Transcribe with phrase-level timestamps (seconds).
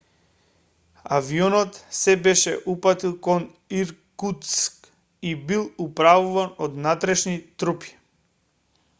[1.15, 3.43] авионот се беше упатил кон
[3.81, 4.89] иркутск
[5.33, 7.35] и бил управуван од внатрешни
[7.65, 7.93] трупи